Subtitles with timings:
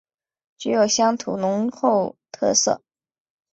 [0.57, 2.81] 具有乡土浓厚特色